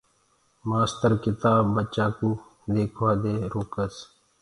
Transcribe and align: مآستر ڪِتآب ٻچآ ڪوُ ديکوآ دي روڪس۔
مآستر 0.69 1.11
ڪِتآب 1.23 1.63
ٻچآ 1.75 2.05
ڪوُ 2.17 2.29
ديکوآ 2.73 3.11
دي 3.23 3.33
روڪس۔ 3.53 3.95